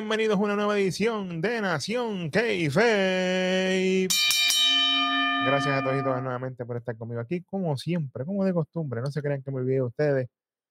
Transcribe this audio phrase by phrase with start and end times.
[0.00, 4.06] bienvenidos a una nueva edición de Nación K-Fape.
[5.44, 9.00] Gracias a todos y todas nuevamente por estar conmigo aquí, como siempre, como de costumbre.
[9.00, 10.28] No se crean que me olvidé de ustedes.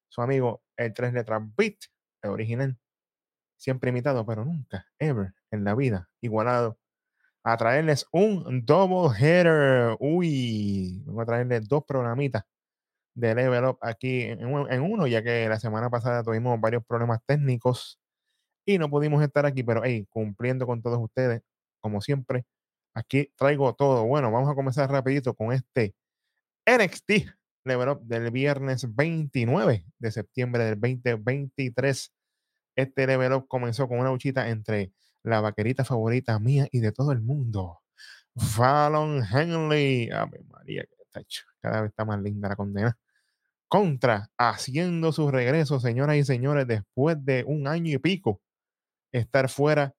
[0.08, 1.76] Su amigo, el tres letras Beat,
[2.22, 2.78] el original.
[3.58, 6.80] Siempre imitado, pero nunca, ever, en la vida, igualado.
[7.44, 9.98] A traerles un double header.
[10.00, 12.44] Uy, vengo a traerles dos programitas
[13.14, 17.20] de Level Up aquí en, en uno, ya que la semana pasada tuvimos varios problemas
[17.26, 18.00] técnicos
[18.68, 21.42] y no pudimos estar aquí, pero hey, cumpliendo con todos ustedes,
[21.80, 22.46] como siempre,
[22.94, 24.06] aquí traigo todo.
[24.06, 25.96] Bueno, vamos a comenzar rapidito con este
[26.66, 27.30] NXT
[27.64, 32.14] Level Up del viernes 29 de septiembre del 2023.
[32.76, 34.92] Este Level Up comenzó con una luchita entre
[35.24, 37.80] la vaquerita favorita mía y de todo el mundo.
[38.36, 40.10] Fallon Henley.
[40.12, 40.84] Ave María,
[41.62, 42.98] cada vez está más linda la condena.
[43.70, 48.42] Contra, haciendo su regreso, señoras y señores, después de un año y pico
[49.20, 49.94] estar fuera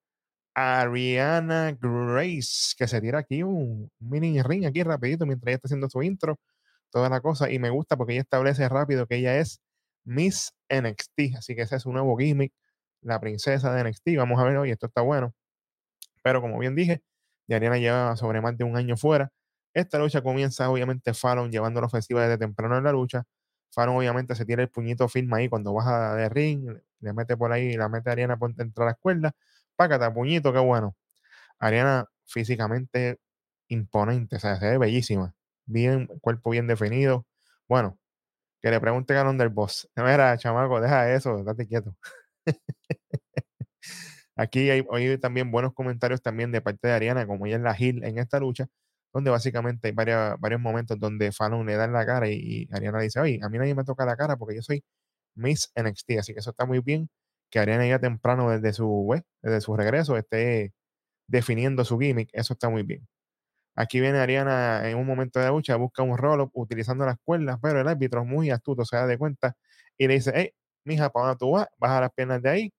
[0.53, 5.89] Ariana Grace, que se tira aquí un mini ring aquí rapidito mientras ella está haciendo
[5.89, 6.39] su intro,
[6.89, 9.61] toda la cosa, y me gusta porque ella establece rápido que ella es
[10.03, 12.53] Miss NXT, así que ese es un nuevo gimmick,
[13.01, 15.33] la princesa de NXT, vamos a ver hoy, esto está bueno,
[16.23, 17.03] pero como bien dije,
[17.49, 19.31] Ariana lleva sobre más de un año fuera,
[19.73, 23.23] esta lucha comienza obviamente Fallon llevando la ofensiva desde temprano en la lucha,
[23.71, 27.51] Fallon obviamente se tira el puñito firme ahí cuando baja de ring, le mete por
[27.51, 29.31] ahí, la mete a Ariana por entrar a la escuela,
[29.75, 30.95] pácata, puñito, qué bueno.
[31.59, 33.19] Ariana físicamente
[33.69, 37.25] imponente, o sea, se ve bellísima, bien, cuerpo bien definido.
[37.67, 37.99] Bueno,
[38.61, 39.89] que le pregunte a del boss.
[39.95, 41.95] Mira, chamaco, deja eso, date quieto.
[44.35, 47.75] Aquí hay, hay, también buenos comentarios también de parte de Ariana, como ella es la
[47.77, 48.67] Hill en esta lucha,
[49.13, 53.19] donde básicamente hay varios momentos donde Fallon le da en la cara y, Ariana dice,
[53.19, 54.83] oye, a mí nadie me toca la cara porque yo soy
[55.35, 57.09] Miss NXT, así que eso está muy bien,
[57.49, 60.73] que Ariana ya temprano desde su, desde su regreso esté
[61.27, 63.07] definiendo su gimmick, eso está muy bien.
[63.75, 67.81] Aquí viene Ariana en un momento de lucha, busca un roll utilizando las cuerdas, pero
[67.81, 69.55] el árbitro es muy astuto, se da de cuenta
[69.97, 70.51] y le dice, hey,
[70.83, 71.67] mija, ¿para dónde tú vas?
[71.77, 72.73] Baja las piernas de ahí.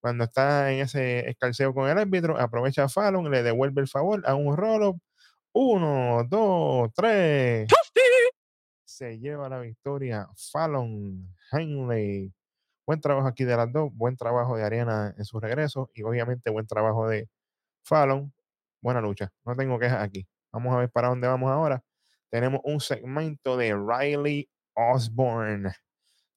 [0.00, 4.22] Cuando está en ese escalceo con el árbitro, aprovecha a Fallon, le devuelve el favor
[4.26, 5.00] a un roll
[5.52, 7.68] uno, dos, tres.
[8.84, 12.32] Se lleva la victoria Fallon Henley.
[12.86, 13.90] Buen trabajo aquí de las dos.
[13.92, 15.90] Buen trabajo de Ariana en su regreso.
[15.94, 17.28] Y obviamente buen trabajo de
[17.82, 18.32] Fallon.
[18.80, 19.32] Buena lucha.
[19.44, 20.28] No tengo quejas aquí.
[20.52, 21.82] Vamos a ver para dónde vamos ahora.
[22.30, 25.72] Tenemos un segmento de Riley Osborne.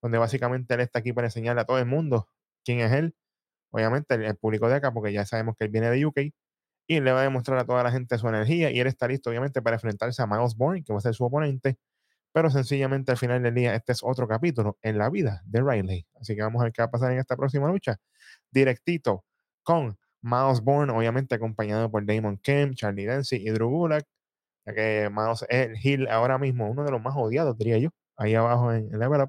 [0.02, 2.28] Donde básicamente él está aquí para enseñarle a todo el mundo
[2.64, 3.16] quién es él.
[3.72, 6.20] Obviamente el, el público de acá, porque ya sabemos que él viene de UK
[6.88, 9.30] y le va a demostrar a toda la gente su energía y él está listo
[9.30, 11.78] obviamente para enfrentarse a Miles Bourne, que va a ser su oponente,
[12.34, 16.08] pero sencillamente al final del día este es otro capítulo en la vida de Riley.
[16.20, 17.98] Así que vamos a ver qué va a pasar en esta próxima lucha.
[18.52, 19.26] Directito
[19.64, 24.06] con Miles Bourne, obviamente acompañado por Damon Kemp, Charlie Dancy y Drew Gulak,
[24.66, 28.74] ya que Miles es ahora mismo, uno de los más odiados, diría yo, ahí abajo
[28.74, 29.28] en el Level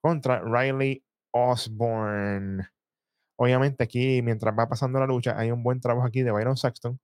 [0.00, 2.68] contra Riley Osborne.
[3.40, 6.98] Obviamente aquí, mientras va pasando la lucha, hay un buen trabajo aquí de Byron Saxton,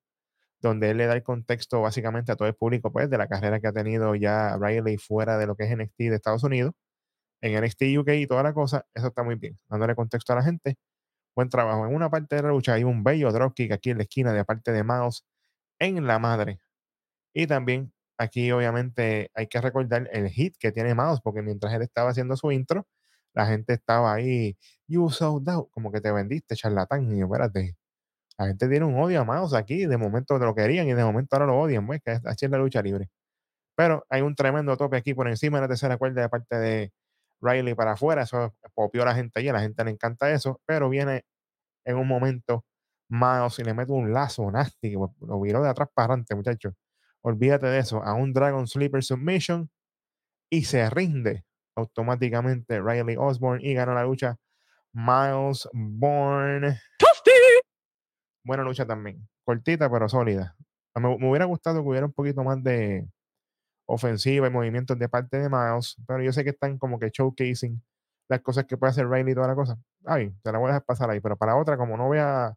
[0.61, 3.61] donde él le da el contexto básicamente a todo el público pues, de la carrera
[3.61, 6.75] que ha tenido ya Riley fuera de lo que es NXT de Estados Unidos,
[7.41, 10.43] en NXT UK y toda la cosa, eso está muy bien, dándole contexto a la
[10.43, 10.77] gente.
[11.37, 11.87] Buen trabajo.
[11.87, 14.45] En una parte de la lucha hay un bello dropkick aquí en la esquina de
[14.45, 15.25] parte de Miles
[15.79, 16.61] en la madre.
[17.35, 21.83] Y también aquí obviamente hay que recordar el hit que tiene Miles, porque mientras él
[21.83, 22.87] estaba haciendo su intro,
[23.35, 24.57] la gente estaba ahí,
[24.89, 27.13] you sold out, como que te vendiste, charlatán.
[27.13, 27.77] Y yo, espérate,
[28.39, 31.37] la gente tiene un odio a Mouse aquí, de momento lo querían y de momento
[31.37, 33.09] ahora lo odian, pues, que así es la lucha libre.
[33.77, 36.93] Pero hay un tremendo tope aquí por encima de la tercera cuerda de parte de
[37.41, 40.61] Riley para afuera, eso popió a la gente allí, a la gente le encanta eso,
[40.67, 41.25] pero viene
[41.85, 42.65] en un momento
[43.09, 46.75] Miles y le mete un lazo nasty, lo viró de atrás para adelante, muchachos.
[47.23, 49.71] Olvídate de eso, a un Dragon Sleeper Submission
[50.51, 51.45] y se rinde
[51.77, 54.37] automáticamente Riley Osborne y gana la lucha
[54.93, 56.81] Miles Bourne.
[58.45, 59.27] Buena lucha también.
[59.45, 60.57] Cortita pero sólida.
[60.95, 63.09] Me, hubiera gustado que hubiera un poquito más de
[63.87, 67.83] ofensiva y movimientos de parte de Miles, pero yo sé que están como que showcasing
[68.29, 69.79] las cosas que puede hacer Riley y toda la cosa.
[70.05, 72.55] Ay, te la voy a dejar pasar ahí, pero para otra, como no vea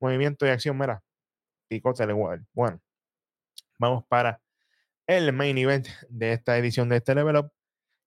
[0.00, 1.02] movimiento y acción, mira,
[1.68, 2.46] picote igual.
[2.52, 2.80] Bueno,
[3.78, 4.40] vamos para
[5.06, 7.52] el main event de esta edición de este Level Up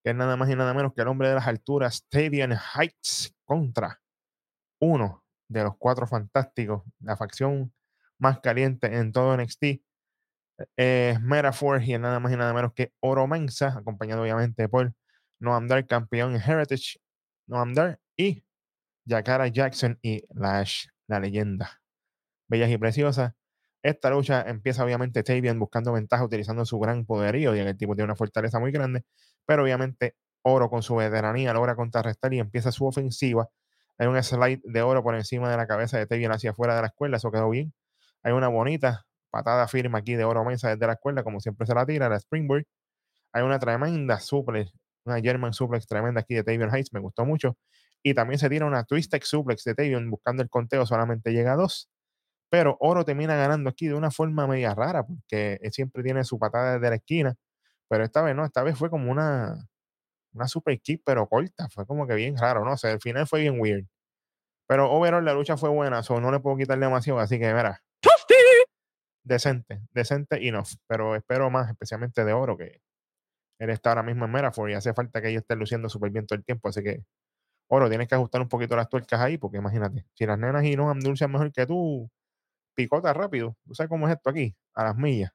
[0.06, 3.34] que es nada más y nada menos que el hombre de las alturas, Stadium Heights,
[3.44, 4.00] contra
[4.80, 7.74] uno de los cuatro fantásticos, la facción
[8.20, 9.82] más caliente en todo NXT.
[10.78, 14.94] Eh, Mera Forge y nada más y nada menos que Oro Mensa, acompañado obviamente por
[15.40, 17.00] Noam Dar, campeón en Heritage,
[17.48, 18.46] Noam Dar y
[19.08, 21.82] Jakara Jackson y Lash la leyenda.
[22.48, 23.34] Bellas y preciosas.
[23.86, 28.06] Esta lucha empieza obviamente Tavian buscando ventaja utilizando su gran poderío, y el tipo tiene
[28.06, 29.04] una fortaleza muy grande,
[29.46, 30.16] pero obviamente
[30.48, 33.48] Oro con su veteranía logra contrarrestar y empieza su ofensiva.
[33.98, 36.82] Hay un slide de oro por encima de la cabeza de Tavian hacia afuera de
[36.82, 37.74] la escuela, eso quedó bien.
[38.24, 41.74] Hay una bonita patada firme aquí de oro mesa desde la escuela, como siempre se
[41.76, 42.66] la tira, la Springboard.
[43.34, 44.72] Hay una tremenda suplex,
[45.06, 47.58] una German suplex tremenda aquí de Tavian Heights, me gustó mucho.
[48.04, 51.56] Y también se tira una Twisted suplex de Tavian buscando el conteo, solamente llega a
[51.56, 51.90] dos.
[52.56, 56.40] Pero Oro termina ganando aquí de una forma media rara, porque él siempre tiene su
[56.40, 57.36] patada desde la esquina.
[57.90, 59.68] Pero esta vez no, esta vez fue como una,
[60.32, 61.68] una super kick, pero corta.
[61.68, 62.72] Fue como que bien raro, ¿no?
[62.72, 63.86] O sea, el final fue bien weird.
[64.68, 67.84] Pero overall la lucha fue buena, so no le puedo quitar demasiado, así que mira.
[69.26, 70.64] Decente, decente y no.
[70.88, 72.80] Pero espero más, especialmente de oro, que
[73.60, 76.26] él está ahora mismo en Merafor y hace falta que ella esté luciendo súper bien
[76.26, 76.70] todo el tiempo.
[76.70, 77.04] Así que,
[77.68, 80.78] oro, tienes que ajustar un poquito las tuercas ahí, porque imagínate, si las nenas y
[80.78, 82.10] no luchan mejor que tú,
[82.76, 83.56] picota rápido.
[83.66, 84.56] ¿Tú sabes cómo es esto aquí?
[84.74, 85.32] A las millas.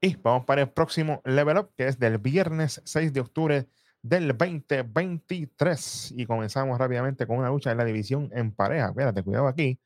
[0.00, 3.68] Y vamos para el próximo level up, que es del viernes 6 de octubre
[4.02, 6.14] del 2023.
[6.16, 8.88] Y comenzamos rápidamente con una lucha en la división en pareja.
[8.88, 9.80] Espérate, cuidado aquí.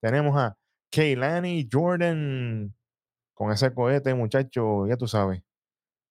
[0.00, 0.56] Tenemos a
[0.90, 2.74] Kaylani Jordan
[3.34, 5.42] con ese cohete, muchacho, ya tú sabes.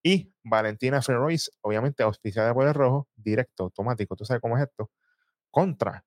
[0.03, 4.15] Y Valentina Ferrois, obviamente auspiciada por el rojo, directo, automático.
[4.15, 4.91] ¿Tú sabes cómo es esto?
[5.49, 6.05] Contra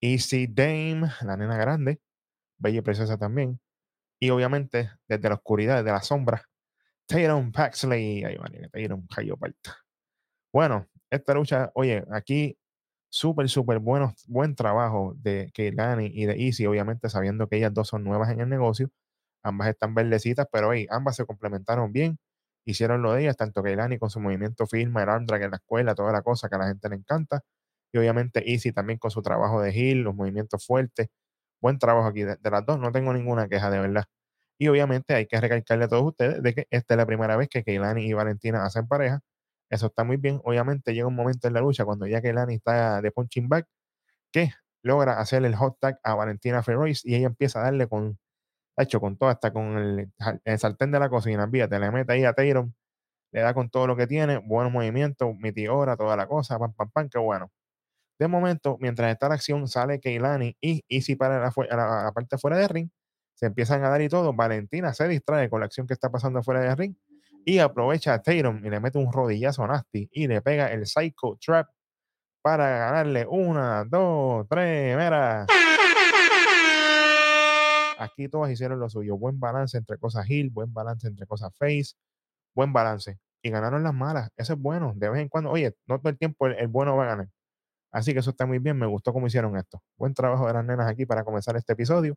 [0.00, 2.00] Easy Dame, la nena grande,
[2.58, 3.60] bella y preciosa también.
[4.22, 6.44] Y obviamente, desde la oscuridad, desde la sombra,
[7.06, 8.22] Tatum Paxley.
[8.24, 9.78] Ay, María, Tatum cayó parta.
[10.52, 12.56] Bueno, esta lucha, oye, aquí
[13.10, 17.88] súper, súper bueno, buen trabajo de Keilani y de Easy, obviamente sabiendo que ellas dos
[17.88, 18.90] son nuevas en el negocio.
[19.42, 22.18] Ambas están verdecitas, pero hey, ambas se complementaron bien.
[22.64, 25.56] Hicieron lo de ellas, tanto Keilani con su movimiento firme, el arm drag en la
[25.56, 27.40] escuela, toda la cosa que a la gente le encanta.
[27.92, 31.08] Y obviamente Easy también con su trabajo de heel, los movimientos fuertes.
[31.62, 34.04] Buen trabajo aquí de, las dos, no tengo ninguna queja de verdad.
[34.58, 37.48] Y obviamente hay que recalcarle a todos ustedes de que esta es la primera vez
[37.48, 39.20] que Keilani y Valentina hacen pareja
[39.72, 40.40] eso está muy bien.
[40.44, 43.66] Obviamente llega un momento en la lucha cuando ya que Lani está de punching back
[44.32, 48.18] que logra hacer el hot tag a Valentina Ferrois y ella empieza a darle con,
[48.76, 50.12] hecho con todo, hasta con el,
[50.44, 51.48] el sartén de la cocina.
[51.50, 52.74] Fíjate, le mete ahí a Tyron,
[53.32, 56.90] le da con todo lo que tiene, buenos movimientos, mitiora, toda la cosa, pam, pam,
[56.90, 57.50] pam, qué bueno.
[58.18, 62.38] De momento, mientras está la acción, sale Keilani y Easy para la, la, la parte
[62.38, 62.90] fuera de ring,
[63.34, 64.32] se empiezan a dar y todo.
[64.32, 66.94] Valentina se distrae con la acción que está pasando fuera de ring
[67.44, 70.86] y aprovecha a Tatum y le mete un rodillazo a Nasty y le pega el
[70.86, 71.68] Psycho Trap
[72.42, 75.46] para ganarle una, dos, tres, mira.
[77.98, 79.16] Aquí todos hicieron lo suyo.
[79.16, 81.94] Buen balance entre cosas heel, buen balance entre cosas face,
[82.54, 83.18] buen balance.
[83.42, 84.30] Y ganaron las malas.
[84.36, 84.92] Eso es bueno.
[84.96, 87.28] De vez en cuando, oye, no todo el tiempo el bueno va a ganar.
[87.92, 88.78] Así que eso está muy bien.
[88.78, 89.82] Me gustó cómo hicieron esto.
[89.96, 92.16] Buen trabajo de las nenas aquí para comenzar este episodio.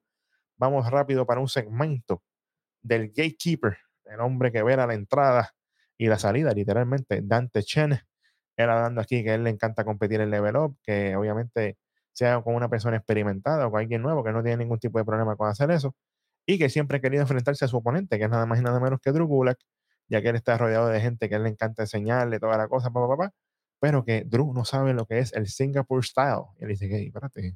[0.58, 2.24] Vamos rápido para un segmento
[2.82, 5.52] del Gatekeeper el hombre que ve la entrada
[5.98, 7.94] y la salida, literalmente, Dante Chen,
[8.58, 11.78] él hablando aquí que a él le encanta competir en level up, que obviamente
[12.14, 15.06] sea con una persona experimentada o con alguien nuevo que no tiene ningún tipo de
[15.06, 15.96] problema con hacer eso,
[16.46, 18.80] y que siempre ha querido enfrentarse a su oponente, que es nada más y nada
[18.80, 19.60] menos que Drew Gulak,
[20.10, 22.92] ya que él está rodeado de gente que él le encanta enseñarle toda la cosa,
[22.92, 23.32] papá, papá,
[23.80, 26.44] pero que Drew no sabe lo que es el Singapore Style.
[26.60, 27.56] Y él dice, que espérate.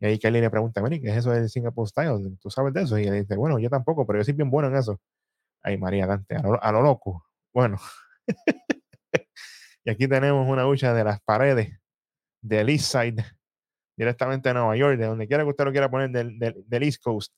[0.00, 2.38] Y ahí Kelly le pregunta, Mary, ¿qué es eso del Singapore Style?
[2.40, 2.98] ¿Tú sabes de eso?
[2.98, 5.00] Y él dice, bueno, yo tampoco, pero yo soy bien bueno en eso.
[5.62, 7.26] Ay, María Dante, a lo, a lo loco.
[7.52, 7.78] Bueno.
[9.84, 11.78] y aquí tenemos una lucha de las paredes
[12.42, 13.24] del East Side,
[13.96, 16.82] directamente de Nueva York, de donde quiera que usted lo quiera poner del, del, del
[16.84, 17.32] East Coast.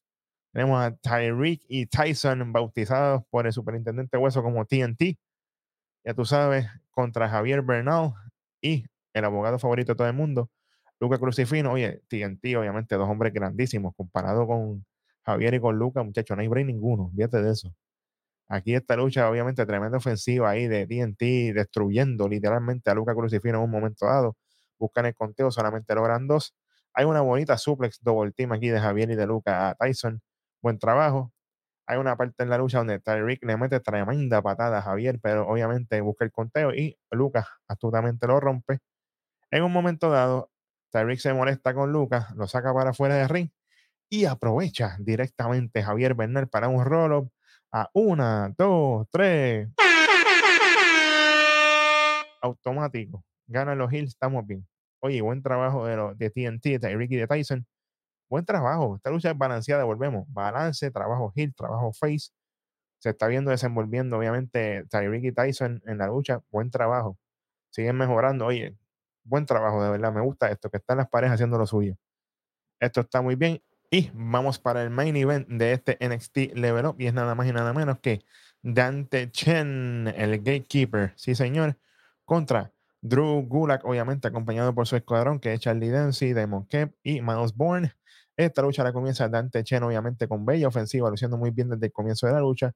[0.53, 5.19] Tenemos a Tyreek y Tyson bautizados por el superintendente Hueso como TNT.
[6.05, 8.15] Ya tú sabes, contra Javier Bernal
[8.61, 10.51] y el abogado favorito de todo el mundo,
[11.01, 11.73] Luca Crucifino.
[11.73, 14.85] Oye, TNT, obviamente, dos hombres grandísimos comparado con
[15.25, 17.11] Javier y con Luca, muchachos, no hay break ninguno.
[17.15, 17.75] Fíjate de eso.
[18.49, 23.65] Aquí esta lucha, obviamente, tremenda ofensiva ahí de TNT, destruyendo literalmente a Luca Crucifino en
[23.65, 24.37] un momento dado.
[24.79, 26.55] Buscan el conteo, solamente logran dos.
[26.95, 30.21] Hay una bonita suplex double team aquí de Javier y de Luca a Tyson.
[30.63, 31.33] Buen trabajo.
[31.91, 35.49] Hay una parte en la lucha donde Tyreek le mete tremenda patada a Javier, pero
[35.49, 38.79] obviamente busca el conteo y Lucas astutamente lo rompe.
[39.51, 40.53] En un momento dado,
[40.93, 43.51] Tyreek se molesta con Lucas, lo saca para afuera de ring
[44.09, 47.33] y aprovecha directamente Javier Bernal para un roll-up
[47.73, 49.69] a una, dos, tres.
[52.41, 53.25] Automático.
[53.49, 54.65] Ganan los Hills, estamos bien.
[55.01, 57.67] Oye, buen trabajo de, los, de TNT, de Ricky de Tyson.
[58.31, 58.97] Buen trabajo.
[58.97, 60.25] Esta lucha es balanceada, volvemos.
[60.29, 62.31] Balance, trabajo Hill, trabajo Face.
[63.01, 66.41] Se está viendo desenvolviendo, obviamente, Tyreek y Tyson en la lucha.
[66.51, 67.19] Buen trabajo.
[67.71, 68.47] Siguen mejorando.
[68.47, 68.77] Oye,
[69.25, 70.13] buen trabajo, de verdad.
[70.13, 71.97] Me gusta esto, que están las parejas haciendo lo suyo.
[72.81, 73.63] Esto está muy bien.
[73.91, 77.49] Y vamos para el main event de este NXT Level Up y es nada más
[77.49, 78.25] y nada menos que
[78.63, 81.77] Dante Chen, el gatekeeper, sí señor,
[82.25, 87.21] contra Drew Gulak, obviamente acompañado por su escuadrón que es Charlie Dempsey, Damon Kemp y
[87.21, 87.93] Miles Bourne.
[88.41, 91.93] Esta lucha la comienza Dante Chen, obviamente con bella ofensiva, luciendo muy bien desde el
[91.93, 92.73] comienzo de la lucha.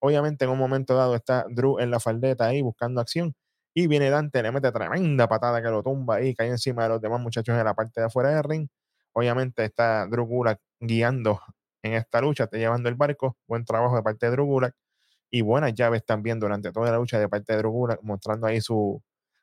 [0.00, 3.32] Obviamente en un momento dado está Drew en la faldeta ahí buscando acción
[3.74, 7.00] y viene Dante, le mete tremenda patada que lo tumba y cae encima de los
[7.00, 8.68] demás muchachos en la parte de afuera del ring.
[9.12, 11.40] Obviamente está Drew Gulak guiando
[11.84, 13.36] en esta lucha, está llevando el barco.
[13.46, 14.74] Buen trabajo de parte de Drew Gulak
[15.30, 18.60] y buenas llaves también durante toda la lucha de parte de Drew Gulak, mostrando ahí
[18.60, 19.00] su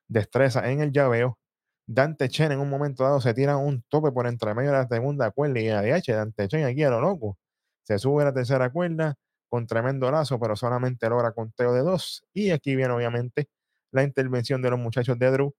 [0.10, 1.40] destreza en el llaveo.
[1.88, 4.88] Dante Chen en un momento dado se tira un tope por entre medio de la
[4.88, 7.38] segunda cuerda y ADH, Dante Chen aquí a lo loco.
[7.84, 9.16] Se sube a la tercera cuerda
[9.50, 12.24] con tremendo lazo, pero solamente logra conteo de dos.
[12.34, 13.50] Y aquí viene obviamente
[13.92, 15.54] la intervención de los muchachos de Drew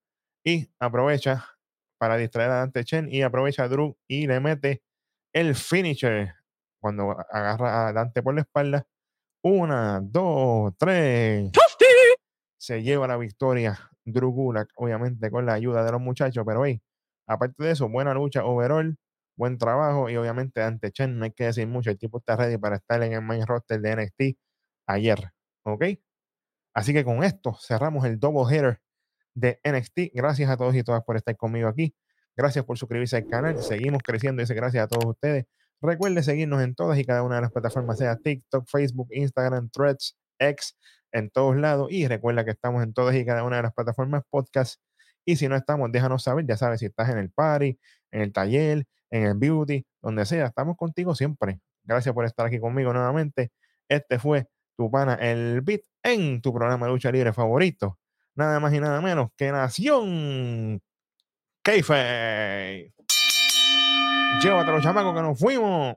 [0.44, 1.46] y aprovecha
[1.98, 4.82] para distraer a Dante Chen y aprovecha a Drew y le mete
[5.32, 6.34] el finisher
[6.80, 8.86] cuando agarra a Dante por la espalda.
[9.42, 11.50] Una, dos, tres.
[12.62, 16.80] Se lleva la victoria Drew Gulak, obviamente con la ayuda de los muchachos, pero hey,
[17.26, 18.96] aparte de eso, buena lucha overall,
[19.36, 22.58] buen trabajo y obviamente Dante Chen, no hay que decir mucho, el tipo está ready
[22.58, 24.38] para estar en el main roster de NXT
[24.86, 25.32] ayer,
[25.64, 25.86] ¿ok?
[26.72, 28.80] Así que con esto cerramos el double header
[29.34, 30.14] de NXT.
[30.14, 31.96] Gracias a todos y todas por estar conmigo aquí.
[32.36, 33.60] Gracias por suscribirse al canal.
[33.60, 35.46] Seguimos creciendo y gracias a todos ustedes.
[35.80, 40.16] Recuerde seguirnos en todas y cada una de las plataformas, sea TikTok, Facebook, Instagram, Threads,
[40.38, 40.76] X,
[41.12, 41.88] en todos lados.
[41.90, 44.80] Y recuerda que estamos en todas y cada una de las plataformas podcast.
[45.24, 46.46] Y si no estamos, déjanos saber.
[46.46, 47.78] Ya sabes, si estás en el party,
[48.10, 51.60] en el taller, en el beauty, donde sea, estamos contigo siempre.
[51.84, 53.52] Gracias por estar aquí conmigo nuevamente.
[53.88, 57.98] Este fue tu pana, el beat, en tu programa de lucha libre favorito.
[58.34, 60.80] Nada más y nada menos que Nación
[61.62, 62.92] Keife.
[64.42, 65.96] Llévate los chamacos que nos fuimos.